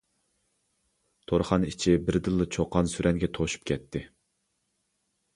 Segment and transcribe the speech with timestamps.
[1.31, 4.03] تورخانا ئىچى بىردىنلا چۇقان-سۈرەنگە توشۇپ كەتتى.